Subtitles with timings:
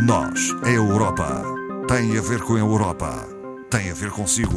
[0.00, 1.42] Nós, a Europa,
[1.88, 3.26] tem a ver com a Europa,
[3.68, 4.56] tem a ver consigo.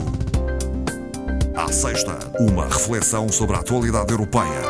[1.56, 4.62] À sexta, uma reflexão sobre a atualidade europeia.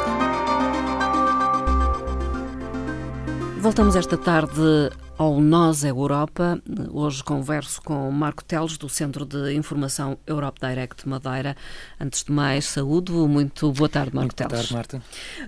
[3.59, 6.61] Voltamos esta tarde ao Nós é Europa.
[6.91, 11.55] Hoje converso com Marco Teles, do Centro de Informação Europe Direct Madeira.
[11.99, 13.11] Antes de mais, saúde.
[13.11, 14.69] Muito boa tarde, Marco Muito Teles.
[14.69, 15.01] Boa tarde, Marta.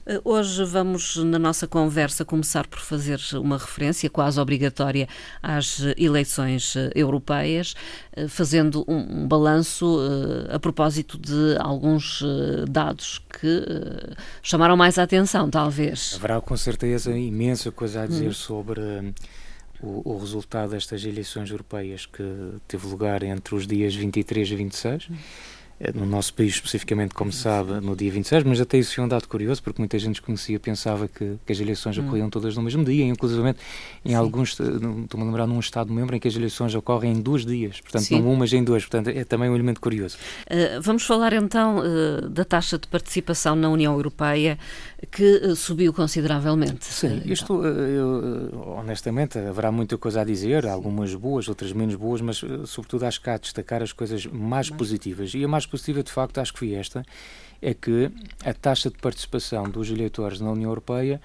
[0.06, 5.08] Eh, hoje vamos, na nossa conversa, começar por fazer uma referência quase obrigatória
[5.42, 7.76] às eleições eh, europeias,
[8.16, 10.00] eh, fazendo um, um balanço
[10.52, 12.24] a propósito de alguns
[12.70, 13.66] dados que
[14.42, 16.14] chamaram mais a atenção, talvez.
[16.16, 18.34] Haverá com certeza imensa coisa a dizer hum.
[18.34, 19.14] sobre
[19.84, 22.24] o, o, resultado destas eleições europeias que
[22.68, 25.10] teve lugar entre os dias 23 e 26.
[25.10, 25.16] Hum.
[25.80, 29.08] Eh, no nosso país especificamente, como sabe, no dia 26, mas até isso foi um
[29.08, 32.06] dado curioso, porque muita gente conhecia, pensava que, que as eleições hum.
[32.06, 33.56] ocorriam todas no mesmo dia, inclusive
[34.06, 34.16] em Sim.
[34.16, 38.04] alguns, estou-me a lembrar num Estado-membro em que as eleições ocorrem em dois dias, portanto
[38.04, 38.22] Sim.
[38.22, 40.18] não um, mas em dois, portanto é também um elemento curioso.
[40.50, 44.58] Uh, vamos falar então uh, da taxa de participação na União Europeia,
[45.12, 46.86] que uh, subiu consideravelmente.
[46.86, 47.62] Sim, isto,
[48.78, 53.30] honestamente, haverá muita coisa a dizer, algumas boas, outras menos boas, mas sobretudo acho que
[53.30, 56.60] há a destacar as coisas mais positivas, e a mais positiva, de facto, acho que
[56.60, 57.04] foi esta,
[57.62, 58.12] é que
[58.44, 61.22] a taxa de participação dos eleitores na União Europeia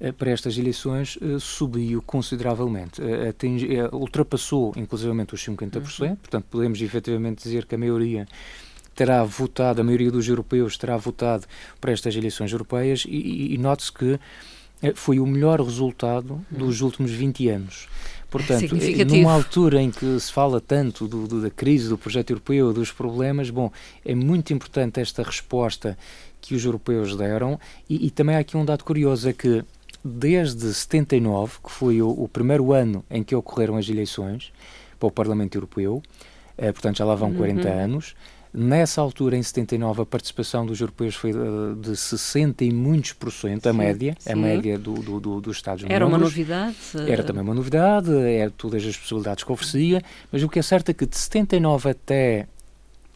[0.00, 6.16] eh, para estas eleições eh, subiu consideravelmente, eh, ultrapassou inclusivamente os 50%, uhum.
[6.16, 8.26] portanto podemos efetivamente dizer que a maioria
[8.94, 11.46] terá votado, a maioria dos europeus terá votado
[11.80, 14.18] para estas eleições europeias e, e, e note-se que
[14.94, 17.88] foi o melhor resultado dos últimos 20 anos.
[18.32, 18.74] Portanto,
[19.08, 22.90] numa altura em que se fala tanto do, do, da crise do projeto europeu, dos
[22.90, 23.70] problemas, bom,
[24.04, 25.98] é muito importante esta resposta
[26.40, 29.62] que os europeus deram e, e também há aqui um dado curioso, é que
[30.02, 34.50] desde 79, que foi o, o, primeiro ano em que ocorreram as eleições
[34.98, 36.02] para o Parlamento Europeu,
[36.56, 37.84] eh, portanto já lá vão 40 uhum.
[37.84, 38.16] anos,
[38.54, 41.32] Nessa altura, em 79, a participação dos europeus foi
[41.80, 44.30] de 60 e muitos por cento, a média, sim.
[44.30, 45.96] a média do, do, do, dos Estados-membros.
[45.96, 46.76] Era uma novidade?
[47.08, 50.90] Era também uma novidade, era todas as possibilidades que oferecia, mas o que é certo
[50.90, 52.46] é que de 79 até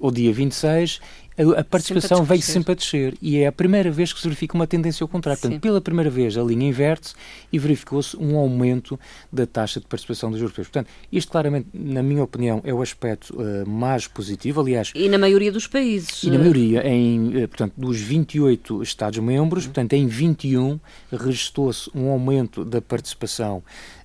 [0.00, 1.00] o dia 26
[1.38, 4.54] a, a participação veio sempre a descer e é a primeira vez que se verifica
[4.54, 5.41] uma tendência ao contrário.
[5.41, 7.14] Portanto, pela primeira vez a linha inverte-se
[7.52, 8.98] e verificou-se um aumento
[9.32, 10.69] da taxa de participação dos europeus.
[10.69, 14.60] Portanto, isto claramente, na minha opinião, é o aspecto uh, mais positivo.
[14.60, 16.22] Aliás, e na maioria dos países.
[16.22, 19.72] E na maioria, em, uh, portanto, dos 28 Estados-membros, uhum.
[19.72, 20.80] portanto, em 21
[21.12, 23.62] registrou-se um aumento da participação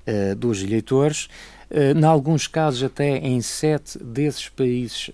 [0.07, 1.29] uh, dos eleitores.
[1.71, 5.13] Uh, em alguns casos, até em sete desses países, uh,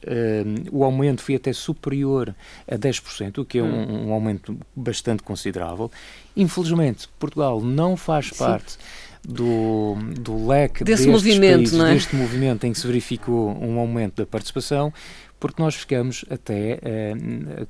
[0.72, 2.36] o aumento foi até superior
[2.68, 4.08] a 10%, o que é um, hum.
[4.08, 5.92] um aumento bastante considerável.
[6.36, 8.38] Infelizmente, Portugal não faz Sim.
[8.40, 8.78] parte
[9.28, 11.94] do, do leque desse movimento, países, é?
[11.94, 14.92] deste movimento em que se verificou um aumento da participação
[15.40, 17.14] porque nós ficamos até, eh,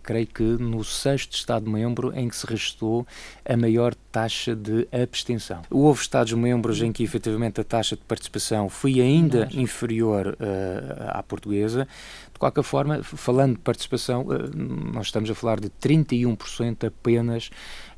[0.02, 3.06] creio que, no sexto Estado-membro em que se registrou
[3.46, 5.62] a maior taxa de abstenção.
[5.70, 11.88] Houve Estados-membros em que, efetivamente, a taxa de participação foi ainda inferior uh, à portuguesa.
[12.38, 14.56] De qualquer forma, falando de participação, uh,
[14.94, 17.50] nós estamos a falar de 31% apenas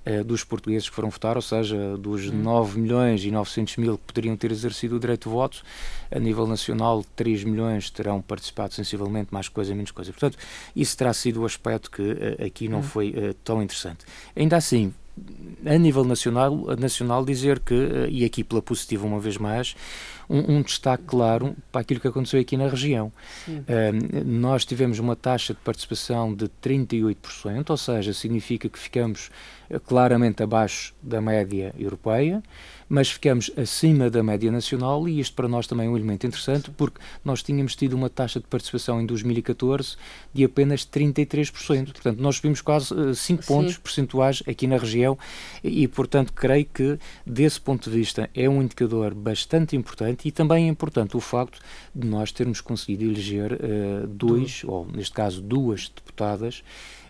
[0.05, 2.41] eh, dos portugueses que foram votar, ou seja, dos hum.
[2.41, 5.61] 9 milhões e 900 mil que poderiam ter exercido o direito de voto,
[6.09, 10.09] a nível nacional 3 milhões terão participado sensivelmente, mais coisa, menos coisa.
[10.13, 10.37] Portanto,
[10.73, 12.83] isso terá sido o aspecto que uh, aqui não hum.
[12.83, 13.13] foi
[13.43, 14.05] tão interessante.
[14.37, 14.93] Ainda assim,
[15.65, 19.75] a nível nacional, nacional dizer que, e aqui pela positiva uma vez mais,
[20.29, 23.11] um, um destaque claro para aquilo que aconteceu aqui na região.
[23.47, 29.31] Uh, nós tivemos uma taxa de participação de 38%, ou seja, significa que ficamos
[29.69, 32.43] eh, claramente abaixo da média europeia
[32.89, 36.71] mas ficamos acima da média nacional e isto para nós também é um elemento interessante
[36.71, 39.95] porque nós tínhamos tido uma taxa de participação em 2014
[40.33, 41.91] de apenas 33%.
[41.91, 43.81] Portanto, nós subimos quase 5 uh, pontos Sim.
[43.81, 45.17] percentuais aqui na região
[45.63, 50.65] e, portanto, creio que desse ponto de vista é um indicador bastante importante e também
[50.65, 51.59] é importante o facto
[51.95, 56.63] de nós termos conseguido eleger uh, dois, ou neste caso duas deputadas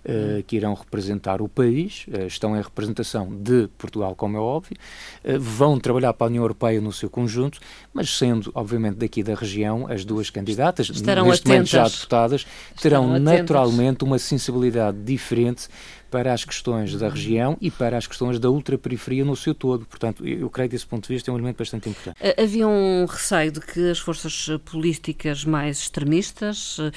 [0.06, 4.78] uh, que irão representar o país, uh, estão em representação de Portugal, como é óbvio,
[5.24, 7.60] uh, vão trabalhar para a União Europeia no seu conjunto,
[7.94, 11.72] mas sendo, obviamente, daqui da região, as duas candidatas, Estarão neste atentas.
[11.74, 12.48] momento já deputadas,
[12.82, 15.68] terão naturalmente uma sensibilidade diferente
[16.10, 19.86] para as questões da região e para as questões da ultraperiferia no seu todo.
[19.86, 22.18] Portanto, eu creio que desse ponto de vista é um elemento bastante importante.
[22.38, 26.92] Havia um receio de que as forças políticas mais extremistas uh,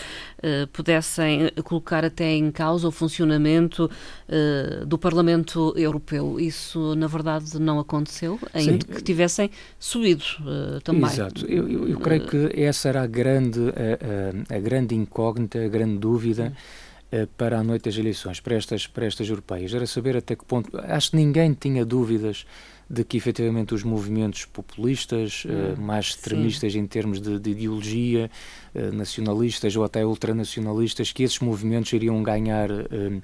[0.72, 3.90] pudessem colocar até em causa o funcionamento
[4.28, 6.40] uh, do Parlamento Europeu.
[6.40, 8.78] Isso, na verdade, não aconteceu, ainda Sim.
[8.78, 11.10] que tivessem subido uh, também.
[11.10, 11.46] Exato.
[11.46, 15.68] Eu, eu, eu, creio que essa era a grande, a, a, a grande incógnita, a
[15.68, 16.48] grande dúvida.
[16.48, 16.91] Sim eh,
[17.36, 19.74] para a noite das eleições, para estas, para estas europeias.
[19.74, 20.70] Era saber até que ponto.
[20.78, 22.46] Acho que ninguém tinha dúvidas
[22.92, 26.80] de que efetivamente os movimentos populistas, uh, mais extremistas sim.
[26.80, 28.30] em termos de, de ideologia,
[28.74, 32.70] uh, nacionalistas ou até ultranacionalistas, que esses movimentos iriam ganhar.
[32.70, 33.20] Uh, eh,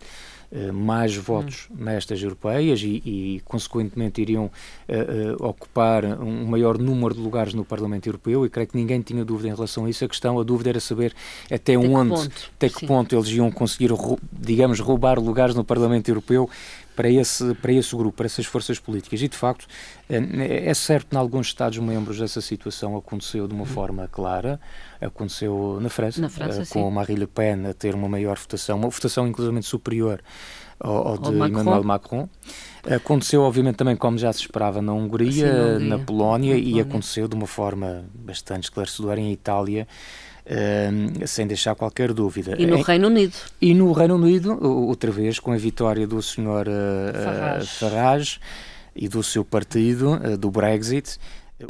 [0.72, 1.84] mais votos hum.
[1.84, 7.64] nestas europeias e, e consequentemente, iriam uh, uh, ocupar um maior número de lugares no
[7.64, 10.04] Parlamento Europeu e creio que ninguém tinha dúvida em relação a isso.
[10.04, 11.14] A questão, a dúvida era saber
[11.46, 13.90] até, até onde, que até que ponto eles iam conseguir,
[14.32, 16.48] digamos, roubar lugares no Parlamento Europeu
[16.98, 19.22] para esse, para esse grupo, para essas forças políticas.
[19.22, 19.68] E, de facto,
[20.08, 23.66] é certo que em alguns Estados-membros essa situação aconteceu de uma uhum.
[23.66, 24.58] forma clara.
[25.00, 28.88] Aconteceu na França, na França com Marie Le Pen a ter uma maior votação, uma
[28.88, 30.20] votação inclusivamente superior
[30.80, 31.60] ao, ao de Macron.
[31.60, 32.28] Emmanuel Macron.
[32.92, 35.78] Aconteceu, obviamente, também como já se esperava na Hungria, Sim, na, Hungria.
[35.78, 39.86] na Polónia, na Polónia, e aconteceu de uma forma bastante esclarecedora em Itália,
[40.48, 42.56] Uh, sem deixar qualquer dúvida.
[42.58, 43.34] E no em, Reino Unido?
[43.60, 46.66] E no Reino Unido, outra vez, com a vitória do Sr.
[46.66, 47.66] Uh, Farage.
[47.66, 48.40] Farage.
[48.96, 51.18] e do seu partido, uh, do Brexit.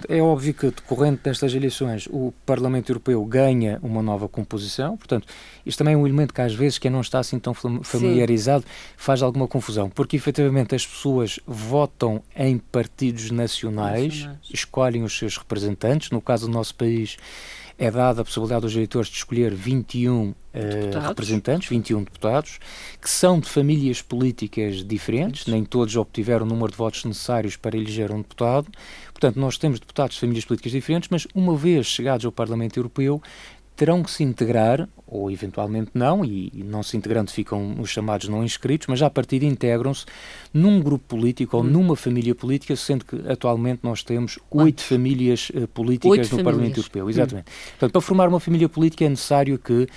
[0.07, 5.27] É óbvio que, decorrente destas eleições, o Parlamento Europeu ganha uma nova composição, portanto,
[5.65, 8.71] isto também é um elemento que às vezes quem não está assim tão familiarizado Sim.
[8.99, 15.39] faz alguma confusão, porque efetivamente as pessoas votam em partidos nacionais, nacionais, escolhem os seus
[15.39, 17.17] representantes, no caso do nosso país
[17.79, 22.59] é dada a possibilidade aos eleitores de escolher 21 uh, eh, representantes, 21 deputados,
[23.01, 27.77] que são de famílias políticas diferentes, nem todos obtiveram o número de votos necessários para
[27.77, 28.67] eleger um deputado.
[29.13, 33.23] Portanto, nós temos deputados de famílias políticas diferentes, mas uma vez chegados ao Parlamento Europeu,
[33.79, 38.45] terão que se integrar, ou eventualmente não, e, não se integrando ficam os chamados não
[38.45, 40.05] inscritos, mas já a partir integram-se
[40.53, 41.67] num grupo político ou hum.
[41.67, 46.45] numa família política, sendo que atualmente nós temos oito famílias uh, políticas oito no famílias.
[46.45, 47.07] Parlamento Europeu.
[47.07, 47.11] Hum.
[47.11, 47.49] Exatamente.
[47.49, 47.71] Hum.
[47.71, 49.89] Portanto, para formar uma família política é necessário que uh,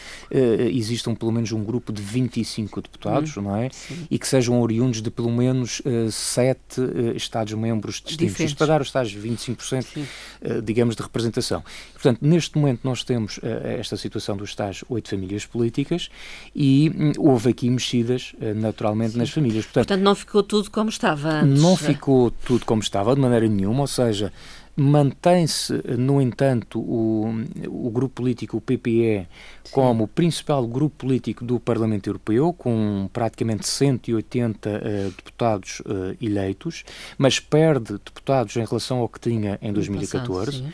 [0.72, 3.42] existam pelo menos um grupo de 25 deputados, hum.
[3.42, 3.70] não é?
[3.72, 4.08] Sim.
[4.12, 6.82] E que sejam oriundos de pelo menos uh, sete
[7.16, 8.40] Estados-membros distintos.
[8.40, 10.06] Isto para dar os tais 25%,
[10.64, 11.64] digamos, de representação.
[11.94, 13.40] Portanto, neste momento nós temos
[13.80, 16.10] esta situação dos tais oito famílias políticas
[16.56, 19.20] e hum, houve aqui mexidas, eh, naturalmente, Sim.
[19.20, 19.66] nas famílias.
[19.66, 21.62] Portanto, Portanto, não ficou tudo como estava antes.
[21.62, 24.32] Não ficou tudo como estava, de maneira nenhuma, ou seja,
[24.76, 27.30] mantém-se, no entanto, o,
[27.68, 29.28] o grupo político, o PPE,
[29.64, 29.72] Sim.
[29.72, 36.16] como o principal grupo político do Parlamento Europeu, com praticamente 180 uh, eh, deputados uh,
[36.22, 36.84] eleitos,
[37.18, 40.62] mas perde deputados em relação ao que tinha em 2014.
[40.62, 40.74] Passado,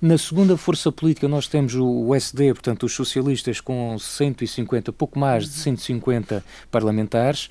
[0.00, 5.44] na segunda força política nós temos o SD, portanto os socialistas com 150, pouco mais
[5.44, 7.48] de 150 parlamentares.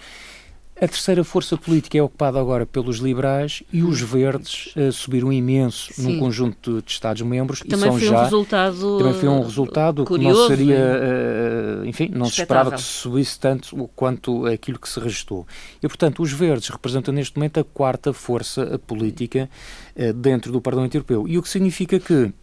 [0.75, 5.93] A terceira força política é ocupada agora pelos liberais e os verdes uh, subiram imenso
[5.93, 6.03] Sim.
[6.03, 7.61] num conjunto de Estados-membros.
[7.61, 12.09] Também foi já, um resultado Também foi um resultado curioso, que não seria, uh, enfim,
[12.13, 15.47] não se esperava que se subisse tanto quanto aquilo que se registrou.
[15.81, 19.49] E, portanto, os verdes representam neste momento a quarta força política
[19.95, 21.25] uh, dentro do Parlamento Europeu.
[21.25, 22.33] E o que significa que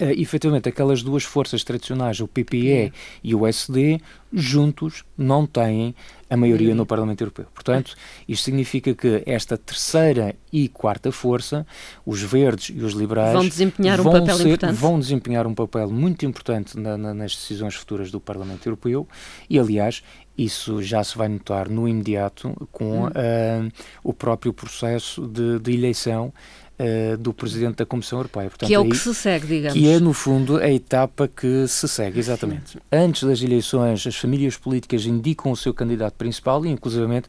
[0.00, 2.90] Uh, efetivamente, aquelas duas forças tradicionais, o PPE
[3.22, 4.00] e o SD,
[4.32, 5.94] juntos não têm
[6.30, 7.46] a maioria no Parlamento Europeu.
[7.52, 7.96] Portanto,
[8.28, 11.66] isto significa que esta terceira e quarta força,
[12.06, 14.74] os verdes e os liberais, vão desempenhar um papel ser, importante.
[14.74, 19.08] Vão desempenhar um papel muito importante na, na, nas decisões futuras do Parlamento Europeu
[19.48, 20.02] e, aliás,
[20.38, 23.06] isso já se vai notar no imediato com hum.
[23.08, 23.72] uh,
[24.02, 26.32] o próprio processo de, de eleição
[26.80, 28.48] uh, do Presidente da Comissão Europeia.
[28.48, 29.78] Portanto, que é o que se segue, digamos.
[29.78, 32.72] Que é, no fundo, a etapa que se segue, exatamente.
[32.72, 32.78] Sim.
[32.90, 37.28] Antes das eleições, as famílias políticas indicam o seu candidato principal e, inclusivamente,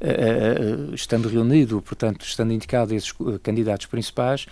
[0.00, 4.46] uh, uh, estando reunido, portanto, estando indicado esses candidatos principais,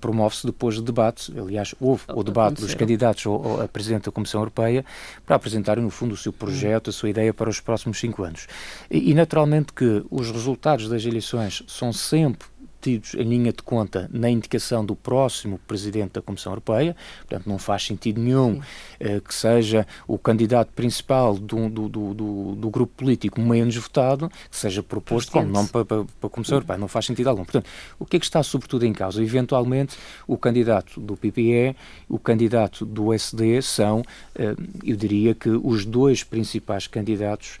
[0.00, 1.30] promove-se depois o debate.
[1.38, 4.84] Aliás, houve o debate dos candidatos ao, a Presidente da Comissão Europeia
[5.26, 8.46] para apresentarem, no fundo, o seu projeto, a sua ideia para os próximos cinco anos.
[8.90, 12.48] E naturalmente que os resultados das eleições são sempre
[12.84, 17.56] tidos em linha de conta na indicação do próximo Presidente da Comissão Europeia, portanto não
[17.56, 18.60] faz sentido nenhum
[19.00, 24.56] eh, que seja o candidato principal do, do, do, do, grupo político menos votado, que
[24.56, 27.44] seja proposto como nome para, para, para a Comissão Europeia, não faz sentido algum.
[27.44, 27.66] Portanto,
[27.98, 29.22] o que é que está sobretudo em causa?
[29.22, 31.74] Eventualmente, o candidato do PPE,
[32.06, 34.02] o candidato do SD são,
[34.34, 37.58] eh, eu diria que os dois principais candidatos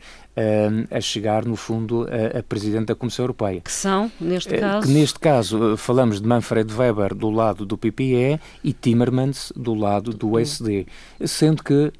[0.90, 3.60] a chegar, no fundo, a, a, Presidente da Comissão Europeia.
[3.60, 4.86] Que são, neste caso?
[4.86, 10.12] Que neste caso falamos de Manfred Weber do lado do PPE e Timmermans do lado
[10.12, 10.86] do SD.
[11.24, 11.92] Sendo que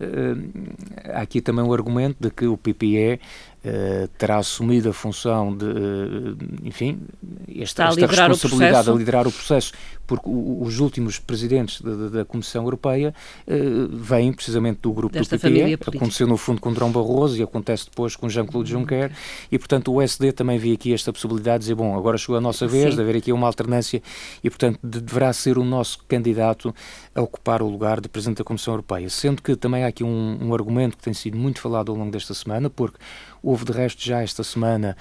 [1.13, 3.21] há aqui também o argumento de que o PPE
[3.65, 7.01] Uh, terá assumido a função de, uh, enfim,
[7.49, 9.73] esta, esta responsabilidade a liderar o processo,
[10.07, 13.15] porque o, os últimos presidentes da, da Comissão Europeia
[13.47, 17.43] uh, vêm precisamente do grupo Desta do PPE, aconteceu no fundo com Drão Barroso e
[17.43, 18.81] acontece depois com Jean-Claude uhum.
[18.81, 19.13] Juncker,
[19.51, 22.43] e portanto o SD também vê aqui esta possibilidade de dizer, bom, agora chegou a
[22.43, 22.97] nossa vez Sim.
[22.97, 24.03] de haver aqui uma alternância
[24.43, 26.75] e portanto de, deverá ser o nosso candidato
[27.15, 30.39] a ocupar o lugar de Presidente da Comissão Europeia, sendo que também há aqui um,
[30.39, 32.99] um argumento que tem sido muito falado ao longo desta semana, porque
[33.47, 34.97] Houve, de resto, já esta semana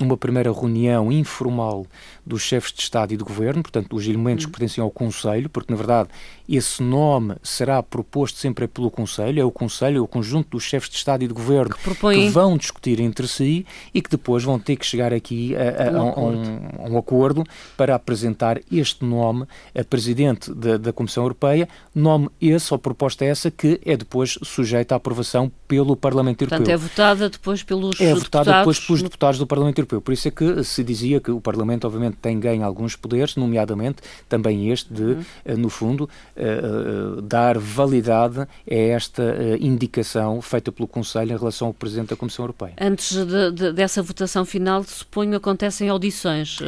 [0.00, 1.86] uma primeira reunião informal
[2.26, 4.52] dos chefes de Estado e de Governo, portanto, dos elementos que uhum.
[4.52, 6.08] pertencem ao Conselho, porque, na verdade,
[6.48, 10.88] esse nome será proposto sempre pelo Conselho, é o Conselho, é o conjunto dos chefes
[10.88, 14.58] de Estado e de Governo que, que vão discutir entre si e que depois vão
[14.58, 17.44] ter que chegar aqui a, a, um, a, um, a um, acordo
[17.76, 19.46] para apresentar este nome
[19.78, 24.94] a Presidente da, da Comissão Europeia, nome esse, ou proposta essa, que é depois sujeita
[24.94, 26.58] à aprovação pelo Parlamento Europeu.
[26.58, 28.22] Portanto, é votada depois pelos é deputados...
[28.22, 29.83] É votada depois pelos deputados do Parlamento Europeu.
[29.86, 34.02] Por isso é que se dizia que o Parlamento, obviamente, tem ganho alguns poderes, nomeadamente
[34.28, 35.24] também este de, uhum.
[35.44, 41.36] Eh, no fundo, uh, uh, dar validade a esta uh, indicação feita pelo Conselho em
[41.36, 42.74] relação ao Presidente da Comissão Europeia.
[42.80, 46.58] Antes de, de, dessa votação final, suponho acontecem audições.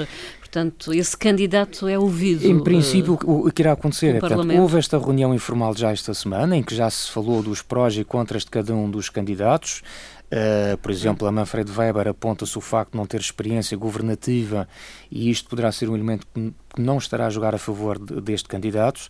[0.56, 2.46] Portanto, esse candidato é ouvido.
[2.46, 6.56] Em princípio, o, que irá acontecer é, portanto, houve esta reunião informal já esta semana,
[6.56, 9.82] em que já se falou dos prós e contras de cada um dos candidatos.
[10.26, 14.68] Uh, por exemplo, a Manfred Weber aponta-se o facto de não ter experiência governativa
[15.08, 18.48] e isto poderá ser um elemento que não estará a jogar a favor de, deste
[18.48, 19.08] candidato.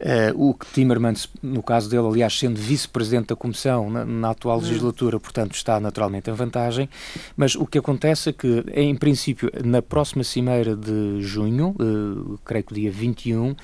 [0.00, 4.56] Uh, o que Timmermans, no caso dele, aliás, sendo vice-presidente da Comissão na, na atual
[4.56, 4.62] hum.
[4.62, 6.88] legislatura, portanto, está naturalmente em vantagem.
[7.36, 12.64] Mas o que acontece é que, em princípio, na próxima cimeira de junho, uh, creio
[12.64, 13.54] que dia 21,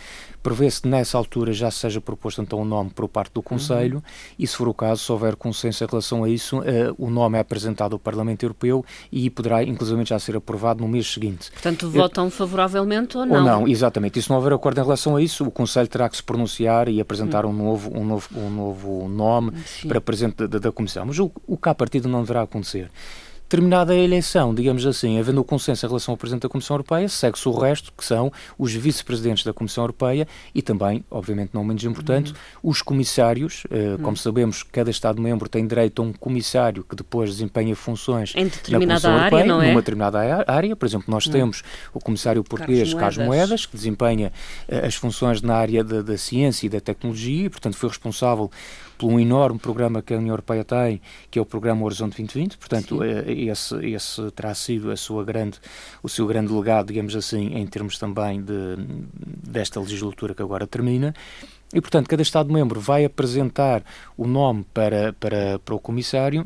[0.43, 4.03] prevê-se que nessa altura já seja proposto então um nome por parte do Conselho uhum.
[4.39, 6.63] e, se for o caso, se houver consenso em relação a isso, uh,
[6.99, 11.11] o nome é apresentado ao Parlamento Europeu e poderá, inclusive, já ser aprovado no mês
[11.11, 11.51] seguinte.
[11.51, 13.37] Portanto, votam favoravelmente ou não?
[13.37, 14.19] Ou não, exatamente.
[14.19, 16.89] E se não houver acordo em relação a isso, o Conselho terá que se pronunciar
[16.89, 17.51] e apresentar hum.
[17.51, 19.89] um, novo, um, novo, um novo nome Sim.
[19.89, 21.07] para presidente da, da Comissão.
[21.07, 22.91] Mas o, o que à partida não deverá acontecer
[23.49, 27.09] terminada a eleição, digamos assim, havendo o consenso em relação ao Presidente da Comissão Europeia,
[27.09, 31.85] segue-se o resto, que são os vice-presidentes da Comissão Europeia e também, obviamente não menos
[31.85, 32.71] importante, uhum.
[32.71, 33.65] os comissários.
[33.67, 38.45] Uh, como sabemos, cada Estado-membro tem direito a um comissário que depois desempenha funções em
[38.45, 39.69] determinada área, Europeia, não é?
[39.69, 40.75] numa determinada área.
[40.75, 41.63] Por exemplo, nós temos
[41.95, 44.33] o comissário português Carlos Moedas, Moedas que desempenha
[44.69, 48.51] uh, as funções na área da, da ciência e da tecnologia e, portanto, foi responsável
[48.97, 51.01] por um enorme programa que a União Europeia tem,
[51.31, 52.57] que é o programa Horizonte 2020.
[52.59, 55.59] Portanto, eh, esse, esse terá sido a sua grande,
[56.03, 58.77] o seu grande legado, digamos assim, em termos também de,
[59.49, 61.15] desta legislatura que agora termina.
[61.75, 63.83] E, portanto, cada Estado-membro vai apresentar
[64.17, 66.45] o nome para, para, para o Comissário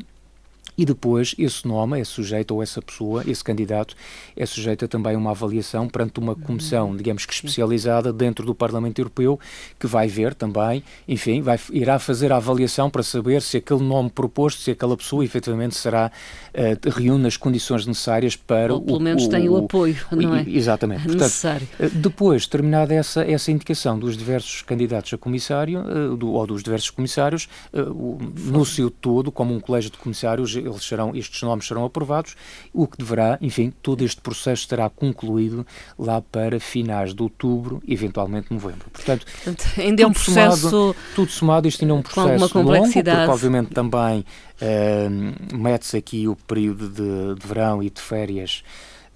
[0.77, 3.95] e depois esse nome é sujeito, ou essa pessoa, esse candidato,
[4.35, 6.97] é sujeito a também uma avaliação perante uma comissão, uhum.
[6.97, 9.39] digamos que especializada dentro do Parlamento Europeu,
[9.79, 14.09] que vai ver também, enfim, vai, irá fazer a avaliação para saber se aquele nome
[14.09, 16.11] proposto, se aquela pessoa efetivamente será,
[16.53, 20.35] uh, reúne as condições necessárias para ou pelo o, menos o, tem o, apoio, não
[20.35, 20.45] é?
[20.47, 21.03] Exatamente.
[21.03, 21.67] Portanto, necessário.
[21.79, 26.63] Uh, depois, terminada essa, essa indicação dos diversos candidatos a comissário, uh, do, ou dos
[26.63, 31.85] diversos comissários, no seu todo, como um colégio de comissários, eles serão, estes nomes serão
[31.85, 32.35] aprovados,
[32.73, 35.65] o que deverá, enfim, todo este processo estará concluído
[35.97, 38.89] lá para finais de outubro, eventualmente novembro.
[38.91, 42.93] Portanto, Portanto ainda é um processo somado, tudo somado, isto ainda é um processo longo,
[42.93, 44.25] porque obviamente também
[44.61, 48.63] uh, mete-se aqui o período de, de verão e de férias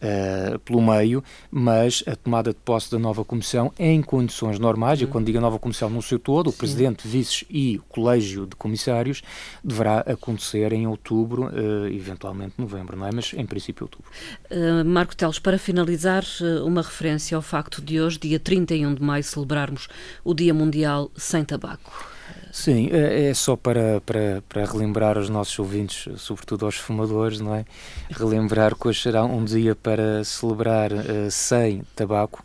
[0.06, 5.08] uh, pelo meio, mas a tomada de posse da nova Comissão em condições normais, uhum.
[5.08, 6.58] e quando digo nova Comissão no seu todo, o Sim.
[6.58, 9.22] Presidente, Vices e o Colégio de Comissários,
[9.64, 13.12] deverá acontecer em outubro, uh, eventualmente novembro, não é?
[13.14, 14.10] Mas em princípio outubro.
[14.52, 16.24] Uh, Marco Teles, para finalizar,
[16.64, 19.88] uma referência ao facto de hoje, dia 31 de maio, celebrarmos
[20.24, 22.15] o Dia Mundial Sem Tabaco.
[22.51, 27.53] Sim, é, é só para, para, para relembrar aos nossos ouvintes, sobretudo aos fumadores, não
[27.53, 27.65] é?
[28.10, 32.44] Relembrar que hoje será um dia para celebrar uh, sem tabaco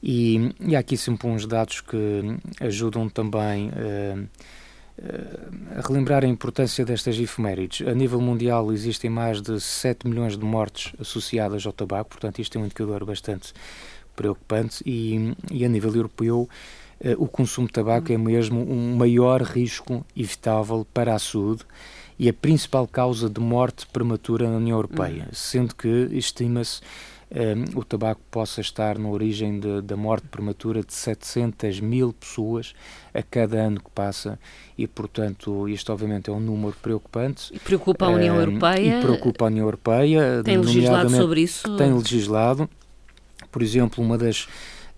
[0.00, 4.28] e, e, há aqui sempre uns dados que ajudam também uh,
[5.76, 7.86] a relembrar a importância destas efemérides.
[7.86, 12.56] A nível mundial existem mais de 7 milhões de mortes associadas ao tabaco, portanto isto
[12.56, 13.52] é um indicador bastante
[14.14, 16.48] preocupante e, e a nível europeu
[17.18, 21.64] o consumo de tabaco é mesmo um maior risco evitável para a saúde
[22.18, 25.32] e a principal causa de morte prematura na União Europeia, uhum.
[25.32, 26.80] sendo que estima-se
[27.30, 32.74] um, o tabaco possa estar na origem da morte prematura de 700 mil pessoas
[33.12, 34.38] a cada ano que passa
[34.76, 37.54] e, portanto, isto obviamente é um número preocupante.
[37.54, 38.98] E preocupa a União um, Europeia.
[38.98, 40.42] E preocupa a União Europeia.
[40.42, 41.76] Tem legislado sobre isso?
[41.76, 42.68] Tem legislado.
[43.52, 44.48] Por exemplo, uma das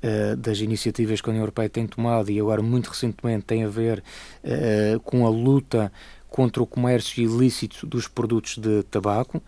[0.03, 3.69] uh, das iniciativas que a União Europeia tem tomado e agora muito recentemente tem a
[3.69, 4.03] ver
[4.45, 5.93] uh, com a luta
[6.29, 9.43] contra o comércio ilícito dos produtos de tabaco.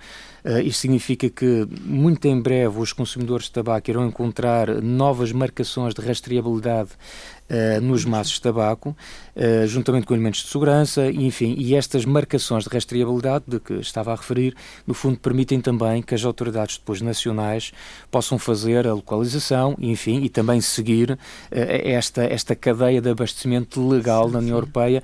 [0.45, 5.95] Uh, isto significa que, muito em breve, os consumidores de tabaco irão encontrar novas marcações
[5.95, 6.91] de rastreabilidade
[7.49, 8.97] uh, nos maços de tabaco,
[9.37, 14.13] uh, juntamente com elementos de segurança, enfim, e estas marcações de rastreabilidade de que estava
[14.13, 17.73] a referir, no fundo, permitem também que as autoridades depois nacionais
[18.11, 21.17] possam fazer a localização, enfim, e também seguir
[21.51, 24.61] esta, esta cadeia de abastecimento legal sim, na União sim.
[24.61, 25.03] Europeia,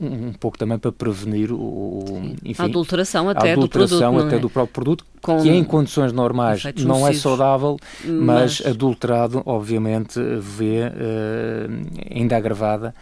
[0.00, 4.26] um, um, pouco também para prevenir o, enfim, a adulteração até a adulteração do produto,
[4.26, 9.42] até do próprio produto, Com que em condições normais não é saudável, mas, mas, adulterado,
[9.46, 12.94] obviamente, vê uh, ainda agravada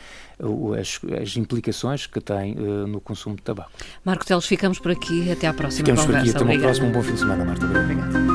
[0.78, 3.71] as, as, implicações que tem uh, no consumo de tabaco.
[4.04, 5.30] Marco Teles, ficamos por aqui.
[5.30, 6.26] Até à próxima ficamos conversa.
[6.26, 6.61] Ficamos por aqui.
[6.61, 6.88] Até uma próxima.
[6.88, 7.66] Um bom fim de semana, Marta.
[7.66, 8.28] Obrigado.